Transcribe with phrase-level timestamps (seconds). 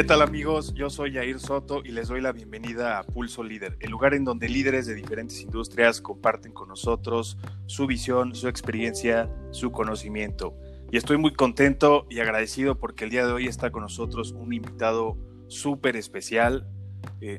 [0.00, 0.72] ¿Qué tal amigos?
[0.72, 4.24] Yo soy Jair Soto y les doy la bienvenida a Pulso Líder, el lugar en
[4.24, 7.36] donde líderes de diferentes industrias comparten con nosotros
[7.66, 10.56] su visión, su experiencia, su conocimiento.
[10.90, 14.54] Y estoy muy contento y agradecido porque el día de hoy está con nosotros un
[14.54, 15.18] invitado
[15.48, 16.66] súper especial.
[17.20, 17.38] Eh,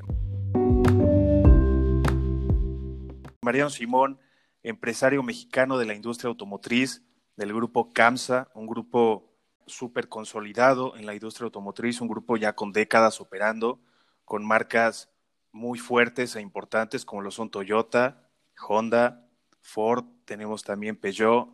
[3.42, 4.20] Mariano Simón,
[4.62, 7.02] empresario mexicano de la industria automotriz
[7.38, 9.31] del grupo CAMSA, un grupo
[9.72, 13.80] súper consolidado en la industria automotriz, un grupo ya con décadas operando,
[14.26, 15.10] con marcas
[15.52, 18.30] muy fuertes e importantes como lo son Toyota,
[18.68, 19.28] Honda,
[19.62, 21.50] Ford, tenemos también Peugeot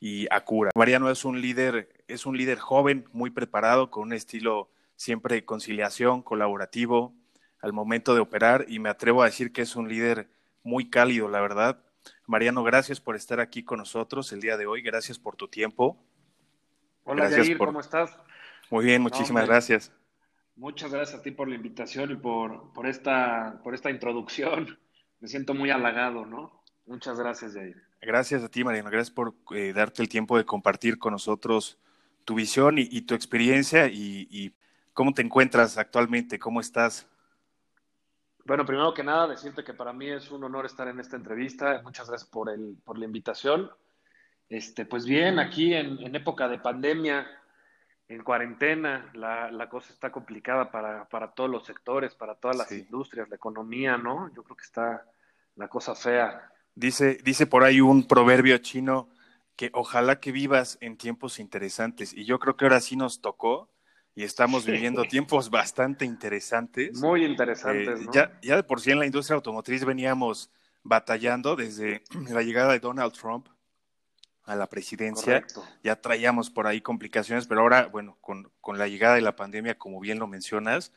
[0.00, 0.70] y Acura.
[0.74, 5.44] Mariano es un líder, es un líder joven, muy preparado, con un estilo siempre de
[5.44, 7.14] conciliación, colaborativo
[7.60, 10.28] al momento de operar y me atrevo a decir que es un líder
[10.62, 11.82] muy cálido, la verdad.
[12.26, 15.98] Mariano, gracias por estar aquí con nosotros el día de hoy, gracias por tu tiempo.
[17.10, 18.14] Hola, Jair, ¿cómo estás?
[18.68, 19.90] Muy bien, muchísimas gracias.
[20.56, 24.78] Muchas gracias a ti por la invitación y por, por, esta, por esta introducción.
[25.20, 26.62] Me siento muy halagado, ¿no?
[26.84, 27.82] Muchas gracias, Jair.
[28.02, 28.90] Gracias a ti, Mariano.
[28.90, 31.78] Gracias por eh, darte el tiempo de compartir con nosotros
[32.26, 34.52] tu visión y, tu experiencia y, y,
[34.92, 37.08] cómo te encuentras actualmente, cómo estás.
[38.44, 41.80] Bueno, primero que nada, decirte que para mí es un honor estar en esta entrevista.
[41.82, 43.70] Muchas gracias por, el, por la invitación.
[44.48, 47.26] Este, pues bien, aquí en, época de pandemia,
[48.08, 53.36] en cuarentena, la, cosa está complicada para, todos los sectores, para todas las industrias, la
[53.36, 54.32] economía, ¿no?
[54.34, 55.04] Yo creo que está
[55.56, 56.50] la cosa fea.
[56.74, 59.10] Dice, dice por ahí un proverbio chino
[59.56, 62.14] que ojalá que vivas en tiempos interesantes.
[62.14, 63.68] Y yo creo que ahora sí nos tocó
[64.14, 66.98] y estamos viviendo tiempos bastante interesantes.
[67.00, 68.00] Muy interesantes.
[68.00, 70.50] Eh, ya, ya de por sí en la industria automotriz veníamos
[70.84, 73.48] batallando desde la llegada de Donald Trump
[74.48, 75.44] a la presidencia.
[75.84, 79.76] Ya traíamos por ahí complicaciones, pero ahora, bueno, con, con, la llegada de la pandemia,
[79.76, 80.92] como bien lo mencionas,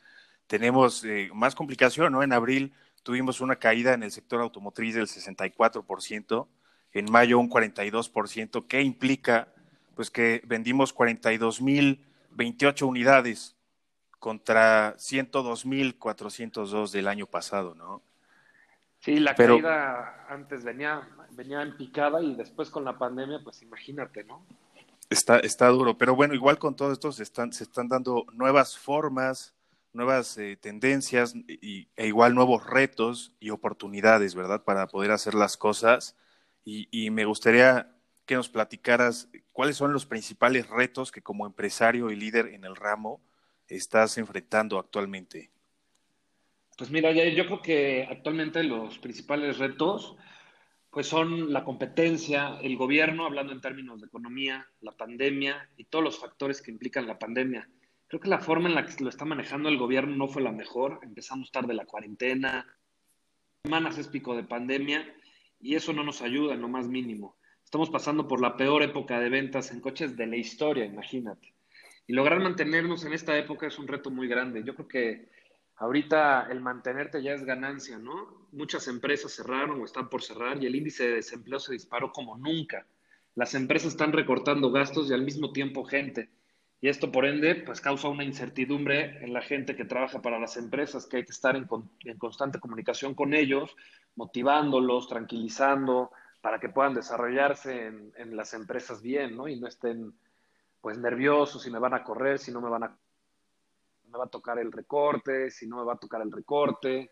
[0.46, 2.22] tenemos eh, más complicación, ¿no?
[2.22, 2.72] En abril
[3.02, 6.48] tuvimos una caída en el sector automotriz del 64%,
[6.92, 9.48] en mayo un 42%, ¿qué implica?
[9.94, 13.54] Pues que vendimos 42.028 unidades
[14.18, 18.00] contra 102.402 del año pasado, ¿no?
[19.00, 24.24] Sí, la caída antes venía, venía en picada y después con la pandemia, pues imagínate,
[24.24, 24.44] ¿no?
[25.10, 28.78] Está, está duro, pero bueno, igual con todo esto se están, se están dando nuevas
[28.78, 29.54] formas,
[29.92, 34.64] nuevas eh, tendencias y, e igual nuevos retos y oportunidades, ¿verdad?
[34.64, 36.16] Para poder hacer las cosas.
[36.64, 37.94] Y, y me gustaría
[38.24, 42.76] que nos platicaras cuáles son los principales retos que como empresario y líder en el
[42.76, 43.20] ramo
[43.68, 45.50] estás enfrentando actualmente.
[46.76, 50.16] Pues mira, yo creo que actualmente los principales retos
[50.92, 56.04] pues son la competencia, el gobierno, hablando en términos de economía, la pandemia y todos
[56.04, 57.66] los factores que implican la pandemia.
[58.08, 60.52] Creo que la forma en la que lo está manejando el gobierno no fue la
[60.52, 61.00] mejor.
[61.02, 62.66] Empezamos tarde la cuarentena,
[63.64, 65.02] semanas es pico de pandemia
[65.58, 67.36] y eso no nos ayuda en lo más mínimo.
[67.64, 71.54] Estamos pasando por la peor época de ventas en coches de la historia, imagínate.
[72.06, 74.62] Y lograr mantenernos en esta época es un reto muy grande.
[74.62, 75.28] Yo creo que
[75.76, 78.46] Ahorita el mantenerte ya es ganancia, ¿no?
[78.52, 82.36] Muchas empresas cerraron o están por cerrar y el índice de desempleo se disparó como
[82.36, 82.86] nunca.
[83.34, 86.30] Las empresas están recortando gastos y al mismo tiempo gente.
[86.82, 90.56] Y esto, por ende, pues causa una incertidumbre en la gente que trabaja para las
[90.56, 91.68] empresas, que hay que estar en,
[92.18, 93.76] constante comunicación con ellos,
[94.16, 99.46] motivándolos, tranquilizando, para que puedan desarrollarse en, en, las empresas bien, ¿no?
[99.46, 100.12] Y no estén,
[100.80, 102.98] pues, nerviosos si me van a correr, si no me van a
[104.12, 107.10] me va a tocar el recorte, si no me va a tocar el recorte.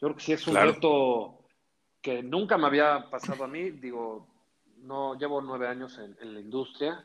[0.00, 1.46] Yo creo que sí es un reto
[2.02, 3.70] que nunca me había pasado a mí.
[3.70, 4.26] Digo,
[4.78, 7.04] no llevo nueve años en, la industria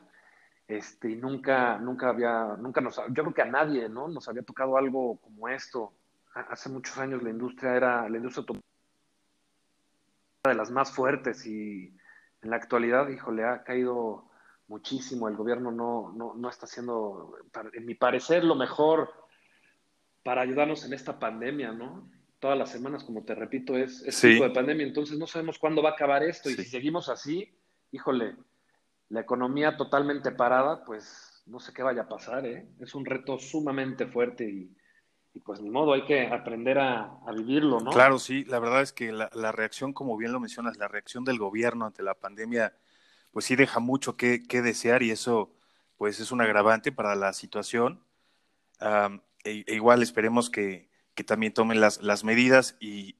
[0.66, 4.08] este, y nunca, nunca había, nunca nos, yo creo que a nadie, ¿no?
[4.08, 5.92] Nos había tocado algo como esto.
[6.34, 8.44] Hace muchos años la industria era, la industria
[10.44, 11.96] de las más fuertes y
[12.42, 14.30] en la actualidad, híjole, ha caído
[14.70, 15.28] muchísimo.
[15.28, 17.36] El gobierno no, no, no está haciendo,
[17.72, 19.19] en mi parecer, lo mejor
[20.22, 22.10] para ayudarnos en esta pandemia, ¿no?
[22.38, 25.82] Todas las semanas, como te repito, es, es tipo de pandemia, entonces no sabemos cuándo
[25.82, 27.54] va a acabar esto y si seguimos así,
[27.92, 28.36] híjole,
[29.10, 32.66] la economía totalmente parada, pues no sé qué vaya a pasar, ¿eh?
[32.80, 34.74] Es un reto sumamente fuerte y,
[35.44, 37.90] pues ni modo, hay que aprender a, vivirlo, ¿no?
[37.90, 41.38] Claro, sí, la verdad es que la, reacción, como bien lo mencionas, la reacción del
[41.38, 42.74] gobierno ante la pandemia,
[43.32, 45.52] pues sí deja mucho que, desear y eso,
[45.96, 48.02] pues es un agravante para la situación.
[49.44, 50.88] E, e, igual esperemos que,
[51.26, 53.14] también tomen las, las medidas y,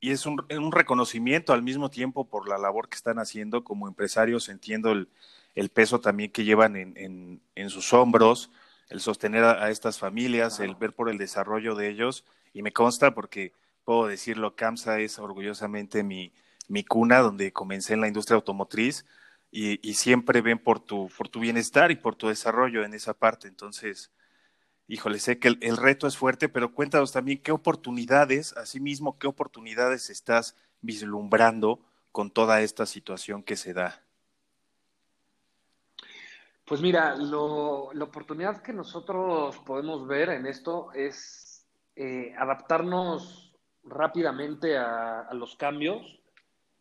[0.00, 3.86] y es un, un, reconocimiento al mismo tiempo por la labor que están haciendo como
[3.86, 5.08] empresarios, entiendo el,
[5.54, 8.50] el peso también que llevan en, en, sus hombros,
[8.88, 13.14] el sostener a, estas familias, el ver por el desarrollo de ellos, y me consta
[13.14, 13.52] porque
[13.84, 16.32] puedo decirlo, CAMSA es orgullosamente mi,
[16.68, 19.06] mi cuna donde comencé en la industria automotriz
[19.50, 23.14] y, y, siempre ven por tu, por tu bienestar y por tu desarrollo en esa
[23.14, 23.48] parte.
[23.48, 24.10] Entonces,
[24.92, 30.10] híjole, sé que el, reto es fuerte, pero cuéntanos también qué oportunidades, asimismo, qué oportunidades
[30.10, 31.80] estás vislumbrando
[32.12, 34.02] con toda esta situación que se da.
[36.66, 41.66] Pues mira, la oportunidad que nosotros podemos ver en esto es
[41.96, 46.20] eh, adaptarnos rápidamente a, los cambios.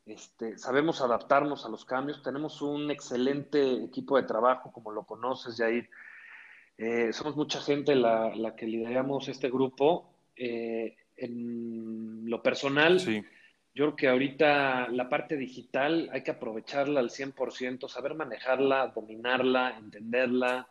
[0.05, 2.21] Este, sabemos adaptarnos a los cambios.
[2.21, 5.89] Tenemos un excelente equipo de trabajo, como lo conoces, Jair.
[6.83, 10.10] Eh, somos mucha gente la, la, que lideramos este grupo.
[10.36, 13.24] Eh, en lo personal, sí
[13.74, 19.78] yo creo que ahorita la parte digital hay que aprovecharla al 100%, saber manejarla, dominarla,
[19.78, 20.68] entenderla,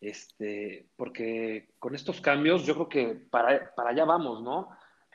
[0.00, 4.68] este, porque con estos cambios yo creo que para, para allá vamos, ¿no?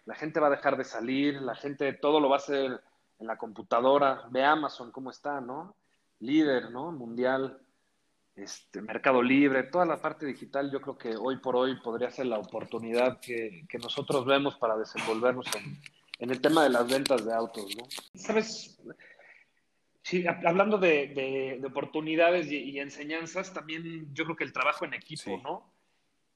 [0.05, 2.81] La gente va a dejar de salir, la gente todo lo va a hacer
[3.19, 5.75] en la computadora, ve Amazon cómo está, ¿no?
[6.19, 6.91] Líder, ¿no?
[6.91, 7.59] Mundial,
[8.35, 12.27] este, Mercado Libre, toda la parte digital yo creo que hoy por hoy podría ser
[12.27, 15.81] la oportunidad que, que nosotros vemos para desenvolvernos en
[16.21, 17.83] en el tema de las ventas de autos, ¿no?
[18.13, 18.79] Sabes,
[20.03, 25.73] sí, hablando de, oportunidades y, enseñanzas, también yo creo que el trabajo en equipo, ¿no?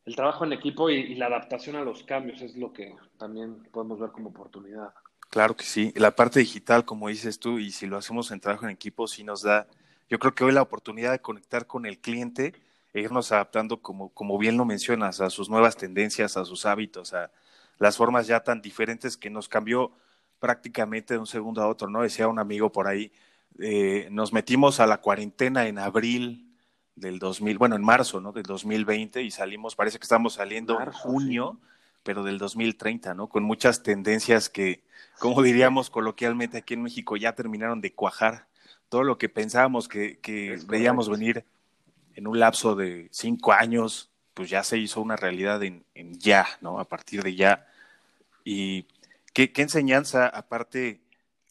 [0.04, 4.00] El trabajo en equipo y, la adaptación a los cambios es lo que también podemos
[4.00, 4.92] ver como oportunidad.
[5.30, 5.94] Claro que sí.
[5.96, 9.24] La parte digital, como dices tú, y si lo hacemos en trabajo en equipo, sí
[9.24, 9.68] nos da,
[10.10, 12.54] yo creo que hoy la oportunidad de conectar con el cliente
[12.94, 17.14] e irnos adaptando, como, como bien lo mencionas, a sus nuevas tendencias, a sus hábitos,
[17.14, 17.32] a,
[17.80, 19.92] las formas ya tan diferentes que nos cambió
[20.40, 22.02] prácticamente de un segundo a otro, ¿no?
[22.02, 23.12] Decía un amigo por ahí,
[23.60, 26.56] eh, nos metimos a la cuarentena en abril
[26.96, 28.32] del 2000, bueno, en marzo, ¿no?
[28.32, 31.60] Del 2020 y salimos, parece que estamos saliendo en junio,
[32.04, 33.28] pero del 2030, ¿no?
[33.28, 34.84] Con muchas tendencias que,
[35.20, 38.48] como diríamos coloquialmente aquí en México, ya terminaron de cuajar.
[38.90, 41.46] Todo lo que pensábamos que, que veíamos venir
[42.16, 46.80] en un lapso de cinco años, pues ya se hizo una realidad en, ya, ¿no?
[46.80, 47.68] A partir de ya.
[48.44, 48.88] ¿Y
[49.34, 51.02] qué, enseñanza, aparte,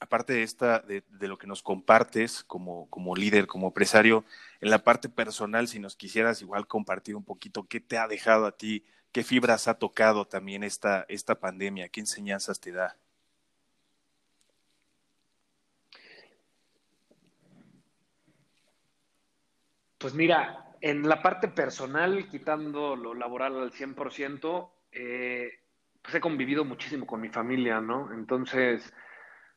[0.01, 4.25] aparte de esta, de, lo que nos compartes como, como líder, como empresario,
[4.61, 8.47] en la parte personal, si nos quisieras igual compartir un poquito, ¿qué te ha dejado
[8.47, 8.85] a ti?
[9.13, 11.89] ¿Qué fibras ha tocado también esta, esta pandemia?
[11.89, 12.97] ¿Qué enseñanzas te da?
[20.05, 25.51] Pues mira, en la parte personal, quitando lo laboral al 100%, eh,
[26.03, 28.13] pues he convivido muchísimo con mi familia, ¿no?
[28.13, 28.93] Entonces,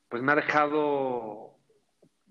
[0.07, 1.57] pues me ha dejado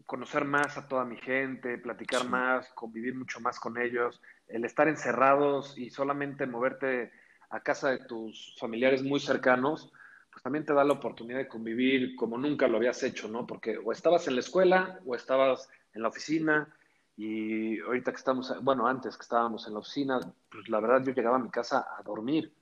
[0.06, 4.88] conocer más a toda mi gente, platicar más, convivir mucho más con ellos, el estar
[4.88, 7.12] encerrados y solamente moverte
[7.50, 9.92] a casa de tus familiares muy cercanos,
[10.32, 13.46] pues también te da la oportunidad de convivir como nunca lo habías hecho, ¿no?
[13.46, 16.74] Porque o estabas en la escuela o estabas en la oficina
[17.16, 20.20] y ahorita que estamos, bueno, antes que estábamos en la oficina,
[20.50, 22.52] pues la verdad yo llegaba a mi casa a dormir.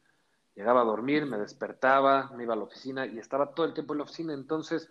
[0.54, 3.94] Llegaba a dormir, me despertaba, me iba a la oficina y estaba todo el tiempo
[3.94, 4.32] en la oficina.
[4.32, 4.88] Entonces,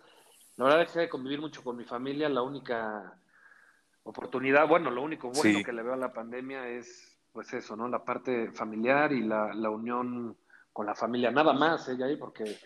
[0.56, 2.28] la verdad dejé de convivir mucho con mi familia.
[2.28, 3.18] La única
[4.02, 7.88] oportunidad, bueno, lo único bueno que le veo a la pandemia es, pues eso, ¿no?
[7.88, 10.36] La parte familiar y la, la unión
[10.74, 11.30] con la familia.
[11.30, 12.58] Nada más, ¿eh, ahí Porque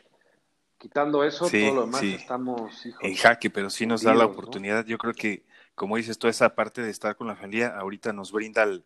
[0.76, 4.85] quitando eso, todo lo demás estamos, en jaque, pero sí nos da la oportunidad.
[4.85, 5.45] Yo creo que
[5.78, 8.85] como dices, toda esa parte de estar con la familia ahorita nos brinda el,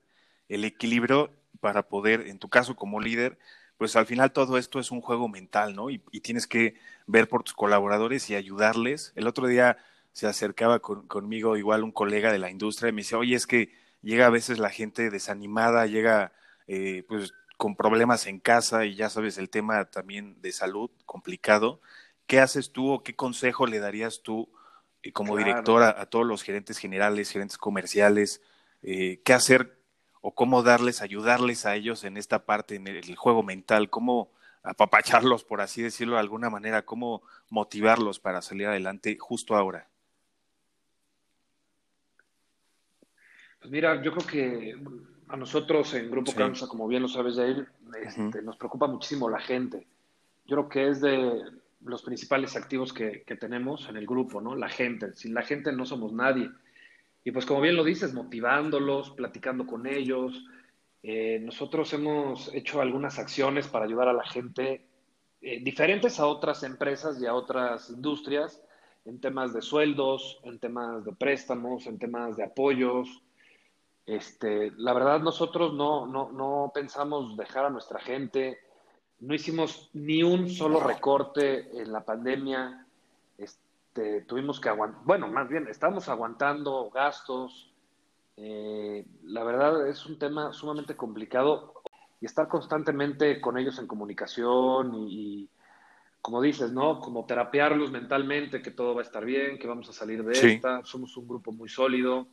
[0.49, 1.31] equilibrio
[1.61, 3.39] para poder, en tu caso como líder,
[3.79, 5.91] pues al final todo esto es un juego mental, ¿no?
[5.91, 9.13] Y, tienes que ver por tus colaboradores y ayudarles.
[9.17, 9.79] El otro día
[10.13, 13.73] se acercaba conmigo igual un colega de la industria y me decía, oye, es que
[14.03, 16.33] llega a veces la gente desanimada, llega
[16.67, 21.81] eh, pues con problemas en casa y ya sabes el tema también de salud complicado.
[22.27, 24.51] ¿Qué haces tú o qué consejo le darías tú
[25.03, 28.41] y como directora a todos los gerentes generales, gerentes comerciales,
[28.83, 29.77] eh, qué hacer
[30.21, 34.31] o cómo darles, ayudarles a ellos en esta parte, en el, juego mental, cómo
[34.63, 39.89] apapacharlos, por así decirlo de alguna manera, cómo motivarlos para salir adelante justo ahora.
[43.59, 44.77] Pues mira, yo creo que
[45.29, 46.67] a nosotros en Grupo sí.
[46.69, 47.67] como bien lo sabes, Jair,
[48.01, 49.87] este, nos preocupa muchísimo la gente.
[50.47, 51.43] Yo creo que es de,
[51.85, 54.55] los principales activos que, tenemos en el grupo, ¿no?
[54.55, 55.15] La gente.
[55.15, 56.51] Sin la gente no somos nadie.
[57.25, 60.45] Y pues como bien lo dices, motivándolos, platicando con ellos.
[61.03, 64.87] Eh, nosotros hemos hecho algunas acciones para ayudar a la gente
[65.41, 68.63] eh, diferentes a otras empresas y a otras industrias
[69.05, 73.09] en temas de sueldos, en temas de préstamos, en temas de apoyos.
[74.07, 78.59] Este, la verdad, nosotros no, no, no pensamos dejar a nuestra gente,
[79.23, 82.85] no hicimos ni un solo recorte en la pandemia.
[83.39, 87.73] Este, tuvimos que aguantar, bueno, más bien, estamos aguantando gastos.
[88.37, 91.83] Eh, la verdad es un tema sumamente complicado
[92.21, 95.49] y estar constantemente con ellos en comunicación y,
[96.21, 96.99] como dices, ¿no?
[96.99, 100.85] Como terapearlos mentalmente, que todo va a estar bien, que vamos a salir de esta,
[100.85, 102.27] somos un grupo muy sólido,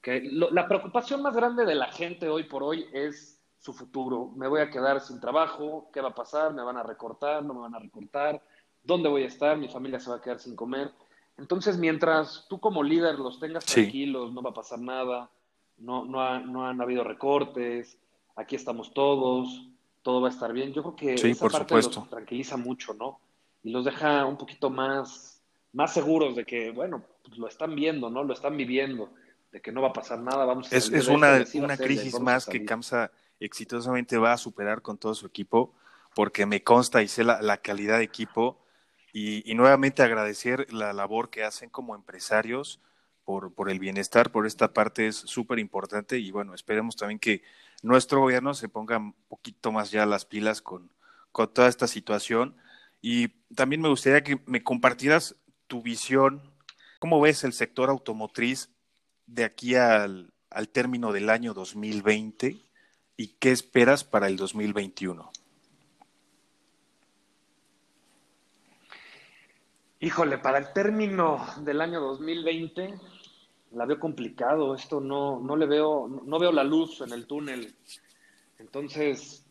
[0.00, 4.32] que la preocupación más grande de la gente hoy por hoy es su futuro.
[4.34, 6.52] Me voy a quedar sin trabajo, ¿qué va a pasar?
[6.52, 7.44] ¿Me van a recortar?
[7.44, 8.42] ¿No me van a recortar?
[8.82, 9.56] ¿Dónde voy a estar?
[9.56, 10.90] Mi familia se va a quedar sin comer.
[11.38, 15.30] Entonces, mientras tú como líder los tengas tranquilos, no va a pasar nada,
[15.78, 17.96] no, no, no han habido recortes,
[18.34, 19.68] aquí estamos todos,
[20.02, 20.72] todo va a estar bien.
[20.72, 23.20] Yo creo que esa parte los tranquiliza mucho, ¿no?
[23.62, 25.40] Y los deja un poquito más,
[25.72, 28.24] más seguros de que, bueno, pues lo están viendo, ¿no?
[28.24, 29.10] Lo están viviendo,
[29.52, 32.44] de que no va a pasar nada, vamos a Es, es una, una crisis más
[32.44, 33.12] que CAMSA
[33.44, 35.74] exitosamente va a superar con todo su equipo,
[36.14, 38.58] porque me consta y sé la, calidad de equipo.
[39.12, 42.80] Y, y, nuevamente agradecer la labor que hacen como empresarios
[43.24, 47.42] por, por el bienestar, por esta parte es súper importante y bueno, esperemos también que
[47.82, 50.90] nuestro gobierno se ponga un poquito más ya las pilas con,
[51.30, 52.56] con toda esta situación.
[53.00, 56.42] Y también me gustaría que me compartieras tu visión,
[57.00, 58.70] cómo ves el sector automotriz
[59.26, 62.71] de aquí al, al término del año 2020
[63.22, 65.30] y qué esperas para el 2021.
[70.00, 72.94] Híjole, para el término del año 2020
[73.74, 77.72] la veo complicado, esto no, no le veo, no veo la luz en el túnel.
[78.58, 79.46] Entonces,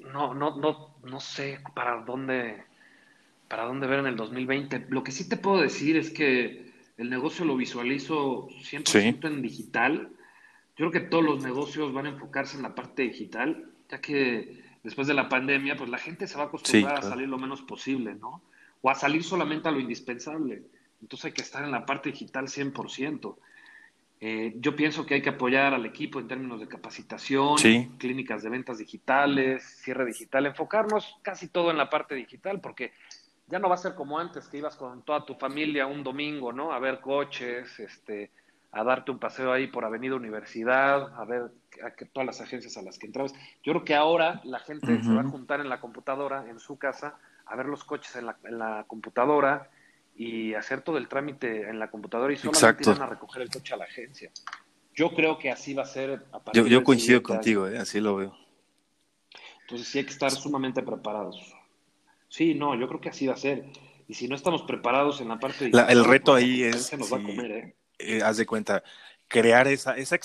[0.00, 2.64] no, no, no, no sé para dónde,
[3.48, 4.86] para dónde ver en el 2020.
[4.88, 10.10] Lo que sí te puedo decir es que el negocio lo visualizo 100% en digital.
[10.78, 14.62] Yo creo que todos los negocios van a enfocarse en la parte digital, ya que
[14.84, 17.62] después de la pandemia, pues la gente se va a acostumbrar a salir lo menos
[17.62, 18.42] posible, ¿no?
[18.80, 20.62] O a salir solamente a lo indispensable.
[21.02, 23.36] Entonces hay que estar en la parte digital 100%.
[24.20, 27.56] Eh, yo pienso que hay que apoyar al equipo en términos de capacitación,
[27.98, 32.92] clínicas de ventas digitales, cierre digital, enfocarnos casi todo en la parte digital, porque
[33.48, 36.52] ya no va a ser como antes, que ibas con toda tu familia un domingo,
[36.52, 36.72] ¿no?
[36.72, 38.30] A ver coches, este,
[38.70, 41.50] a darte un paseo ahí por Avenida Universidad, a ver
[41.82, 43.32] a que, todas las agencias a las que entrabas.
[43.62, 46.78] Yo creo que ahora la gente se va a juntar en la computadora, en su
[46.78, 49.70] casa, a ver los coches en la, en la computadora,
[50.18, 53.72] y hacer todo el trámite en la computadora y solamente van a recoger el coche
[53.72, 54.30] a la agencia.
[54.92, 56.26] Yo creo que así va a ser.
[56.32, 58.36] A yo, yo coincido contigo, eh, así lo veo.
[59.62, 61.54] Entonces sí hay que estar sumamente preparados.
[62.28, 63.66] Sí, no, yo creo que así va a ser.
[64.08, 65.84] Y si no estamos preparados en la parte de...
[65.88, 66.98] el reto pues, ahí es...
[66.98, 67.74] Nos va a comer, ¿eh?
[67.98, 68.22] ¿Eh?
[68.22, 68.82] haz de cuenta,
[69.28, 70.18] crear esa, esa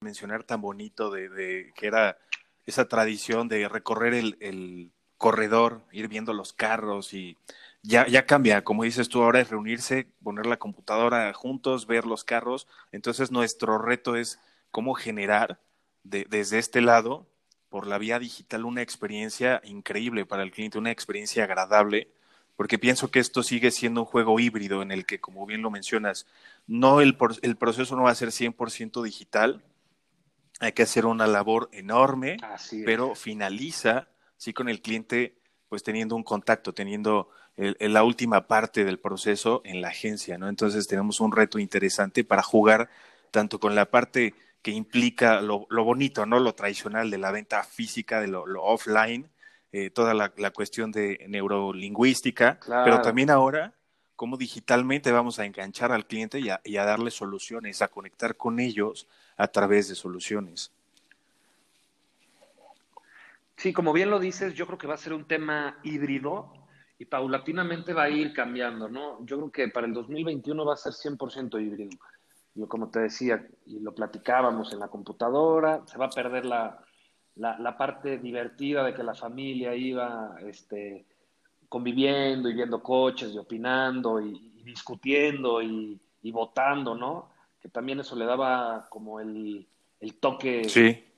[0.00, 2.18] mencionar tan bonito de, de, que era
[2.66, 7.36] esa tradición de recorrer el, el corredor, ir viendo los carros y
[7.82, 12.24] ya, ya cambia, como dices tú, ahora es reunirse, poner la computadora juntos, ver los
[12.24, 12.66] carros.
[12.92, 14.38] Entonces nuestro reto es
[14.70, 15.60] cómo generar
[16.02, 17.26] desde este lado,
[17.68, 22.08] por la vía digital, una experiencia increíble para el cliente, una experiencia agradable,
[22.60, 25.70] porque pienso que esto sigue siendo un juego híbrido en el que, como bien lo
[25.70, 26.26] mencionas,
[26.66, 29.64] no el, el proceso no va a ser 100% digital,
[30.60, 32.36] hay que hacer una labor enorme,
[32.84, 35.38] pero finaliza, sí, con el cliente,
[35.70, 40.50] pues teniendo un contacto, teniendo el, la última parte del proceso en la agencia, ¿no?
[40.50, 42.90] Entonces tenemos un reto interesante para jugar
[43.30, 46.38] tanto con la parte que implica lo, bonito, ¿no?
[46.38, 49.30] Lo tradicional de la venta física, de lo, offline,
[49.72, 53.72] eh, toda la, cuestión de neurolingüística, pero también ahora
[54.16, 58.36] cómo digitalmente vamos a enganchar al cliente y a, y a darle soluciones, a conectar
[58.36, 60.72] con ellos a través de soluciones.
[63.56, 66.52] Sí, como bien lo dices, yo creo que va a ser un tema híbrido
[66.98, 69.24] y paulatinamente va a ir cambiando, ¿no?
[69.24, 71.96] Yo creo que para el 2021 va a ser 100% híbrido.
[72.54, 76.84] Yo, como te decía, y lo platicábamos en la computadora, se va a perder la,
[77.40, 81.06] la, parte divertida de que la familia iba este,
[81.68, 87.30] conviviendo y viendo coches y opinando y, discutiendo y, votando, ¿no?
[87.60, 89.66] Que también eso le daba como el,
[90.00, 90.62] el toque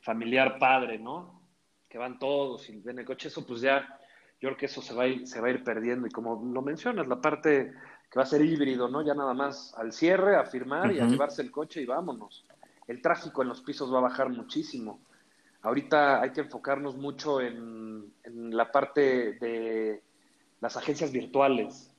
[0.01, 1.43] familiar padre, ¿no?
[1.89, 3.99] Que van todos y ven el coche, eso pues ya
[4.41, 6.07] yo creo que eso se va, a ir, se va a ir perdiendo.
[6.07, 7.73] Y como lo mencionas, la parte
[8.11, 9.03] que va a ser híbrido, ¿no?
[9.03, 12.45] Ya nada más al cierre, a firmar y a llevarse el coche y vámonos.
[12.87, 15.01] El tráfico en los pisos va a bajar muchísimo.
[15.63, 20.03] Ahorita hay que enfocarnos mucho en, la parte de
[20.61, 21.91] las agencias virtuales.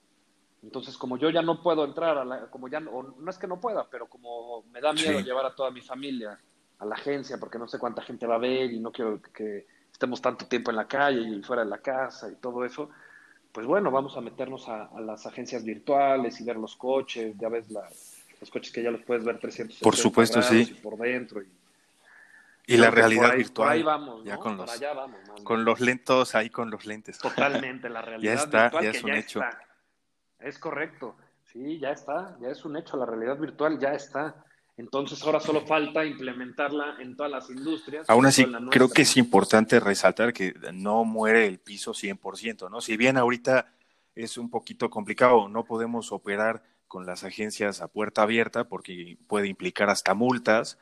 [0.62, 3.48] Entonces, como yo ya no puedo entrar, a la, como ya no, no es que
[3.48, 6.40] no pueda, pero como me da miedo llevar a toda mi familia
[6.80, 9.66] a la agencia porque no sé cuánta gente va a ver y no quiero que
[9.92, 12.90] estemos tanto tiempo en la calle y fuera de la casa y todo eso,
[13.52, 17.70] pues bueno, vamos a meternos a, las agencias virtuales y ver los coches, ya ves
[17.70, 20.78] los coches que ya los puedes ver 300 Por supuesto, sí.
[20.82, 21.48] por dentro y
[22.66, 23.70] y la realidad virtual.
[23.70, 24.72] ahí vamos, ya con los,
[25.44, 27.18] con los lentos, ahí con los lentes.
[27.18, 29.42] Totalmente, la realidad ya está, virtual ya es un hecho.
[30.40, 34.44] Es correcto, sí, ya está, ya es un hecho, la realidad virtual ya está.
[34.76, 38.10] Entonces ahora solo falta implementarla en todas las industrias.
[38.10, 42.82] Aún así, creo que es importante resaltar que no muere el piso 100%, ¿no?
[42.82, 43.72] Si bien ahorita
[44.16, 49.48] es un poquito complicado, no podemos operar con las agencias a puerta abierta porque puede
[49.48, 50.80] implicar hasta multas,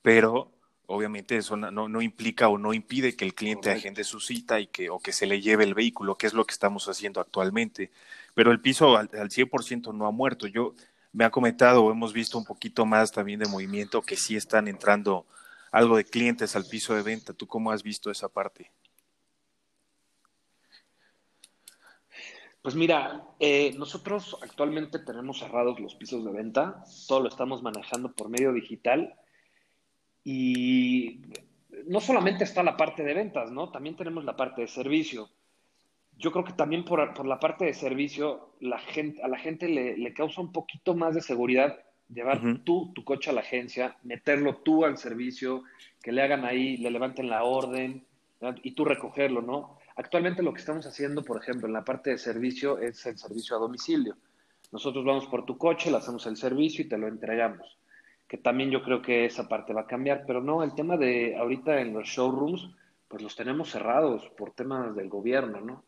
[0.00, 0.53] pero
[0.86, 4.66] obviamente eso no, no, implica o no impide que el cliente agende su cita y
[4.66, 7.90] que, o que se le lleve el vehículo, que es lo que estamos haciendo actualmente.
[8.34, 10.46] Pero el piso al, al 100% no ha muerto.
[10.46, 10.74] Yo
[11.12, 14.68] me ha comentado o hemos visto un poquito más también de movimiento que sí están
[14.68, 15.26] entrando
[15.70, 17.32] algo de clientes al piso de venta.
[17.32, 18.70] ¿Tú cómo has visto esa parte?
[22.62, 28.12] Pues mira, eh, nosotros actualmente tenemos cerrados los pisos de venta, todo lo estamos manejando
[28.12, 29.14] por medio digital
[30.24, 31.20] y
[31.86, 33.70] no solamente está la parte de ventas, ¿no?
[33.70, 35.28] También tenemos la parte de servicio.
[36.16, 40.14] Yo creo que también por, la parte de servicio, la gente, a la gente le,
[40.14, 41.78] causa un poquito más de seguridad
[42.08, 45.64] llevar tú tu coche a la agencia, meterlo tú al servicio,
[46.02, 48.04] que le hagan ahí, le levanten la orden
[48.62, 49.78] y tú recogerlo, ¿no?
[49.96, 53.56] Actualmente lo que estamos haciendo, por ejemplo, en la parte de servicio es el servicio
[53.56, 54.16] a domicilio.
[54.72, 57.78] Nosotros vamos por tu coche, le hacemos el servicio y te lo entregamos
[58.28, 61.36] que también yo creo que esa parte va a cambiar, pero no, el tema de
[61.36, 62.70] ahorita en los showrooms,
[63.08, 65.84] pues los tenemos cerrados por temas del gobierno, ¿no?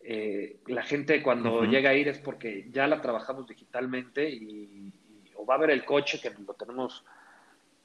[0.00, 4.90] Eh, la gente cuando llega a ir es porque ya la trabajamos digitalmente y,
[5.36, 7.04] o va a ver el coche que lo tenemos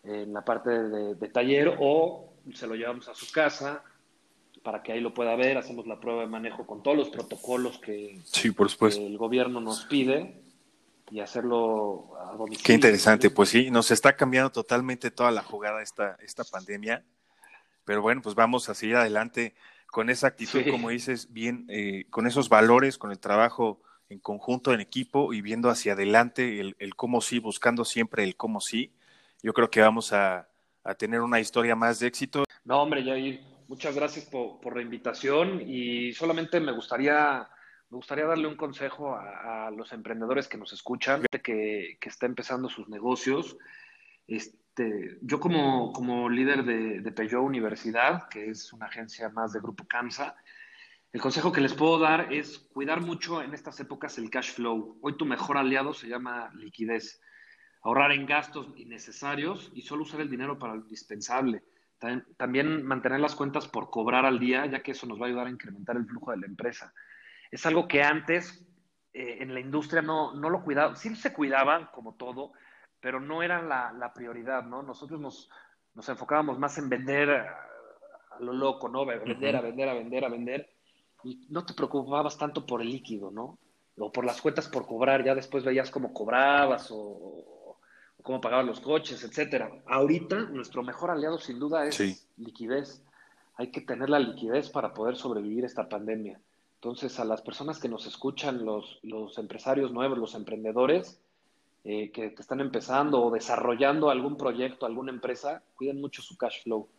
[0.04, 3.84] en la parte de, taller o se lo llevamos a su casa
[4.64, 7.80] para que ahí lo pueda ver, hacemos la prueba de manejo con todos los protocolos
[7.80, 9.02] que, sí, por supuesto.
[9.02, 10.43] que el gobierno nos pide
[11.14, 12.64] y hacerlo a domicilio.
[12.66, 17.06] Qué interesante, pues sí, nos está cambiando totalmente toda la jugada esta, esta pandemia,
[17.86, 19.54] pero bueno, pues vamos a seguir adelante
[19.86, 24.74] con esa actitud, como dices, bien, eh, con esos valores, con el trabajo en conjunto,
[24.74, 28.92] en equipo y viendo hacia adelante el, el cómo sí, buscando siempre el cómo sí.
[29.44, 30.50] Yo creo que vamos a,
[30.84, 32.44] a tener una historia más de éxito.
[32.66, 37.48] No, hombre, Jair, muchas gracias por, por la invitación y solamente me gustaría
[37.94, 42.68] me gustaría darle un consejo a, los emprendedores que nos escuchan, que, que está empezando
[42.68, 43.56] sus negocios.
[44.26, 49.60] Este, yo como, como líder de, de Peugeot Universidad, que es una agencia más de
[49.60, 50.36] Grupo CAMSA,
[51.12, 54.98] el consejo que les puedo dar es cuidar mucho en estas épocas el cash flow.
[55.04, 57.22] Hoy tu mejor aliado se llama liquidez.
[57.84, 61.64] Ahorrar en gastos innecesarios y solo usar el dinero para lo indispensable.
[62.38, 65.46] También mantener las cuentas por cobrar al día, ya que eso nos va a ayudar
[65.46, 66.92] a incrementar el flujo de la empresa
[67.54, 68.66] es algo que antes
[69.14, 72.54] eh, en la industria no, no lo cuidaban, sí se cuidaban como todo,
[73.00, 74.82] pero no era la, prioridad, ¿no?
[74.82, 75.50] Nosotros nos,
[75.94, 77.70] nos, enfocábamos más en vender a,
[78.40, 79.06] lo loco, ¿no?
[79.06, 80.70] Vender, a vender, a vender, a vender,
[81.24, 83.60] y no te preocupabas tanto por el líquido, ¿no?
[84.00, 87.78] O por las cuentas por cobrar, ya después veías cómo cobrabas o,
[88.24, 89.70] cómo pagabas los coches, etcétera.
[89.86, 93.04] Ahorita nuestro mejor aliado sin duda es liquidez.
[93.56, 96.42] Hay que tener la liquidez para poder sobrevivir esta pandemia.
[96.84, 101.18] Entonces, a las personas que nos escuchan, los, los empresarios nuevos, los emprendedores
[101.86, 106.90] eh, que, están empezando o desarrollando algún proyecto, alguna empresa, cuiden mucho su cash flow.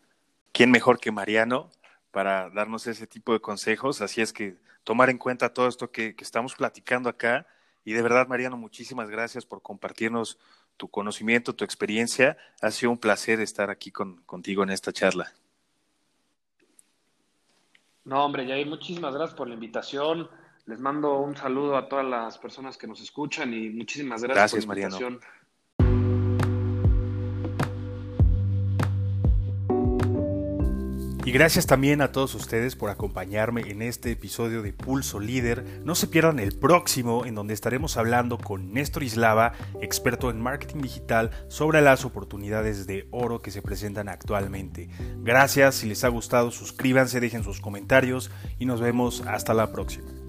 [0.52, 1.68] ¿Quién mejor que Mariano
[2.12, 4.00] para darnos ese tipo de consejos?
[4.00, 7.46] Así es que tomar en cuenta todo esto que, que estamos platicando acá.
[7.84, 10.38] Y de verdad, Mariano, muchísimas gracias por compartirnos
[10.78, 12.38] tu conocimiento, tu experiencia.
[12.62, 15.34] Ha sido un placer estar aquí con, contigo en esta charla.
[18.04, 20.28] No, hombre, Yair, muchísimas gracias por la invitación.
[20.66, 24.76] Les mando un saludo a todas las personas que nos escuchan y muchísimas gracias, por
[24.76, 25.20] la invitación.
[31.26, 35.64] Y gracias también a todos ustedes por acompañarme en este episodio de Pulso Líder.
[35.82, 40.82] No se pierdan el próximo en donde estaremos hablando con Néstor Islava, experto en marketing
[40.82, 44.90] digital, sobre las oportunidades de oro que se presentan actualmente.
[45.20, 50.23] Gracias, si les ha gustado suscríbanse, dejen sus comentarios y nos vemos hasta la próxima.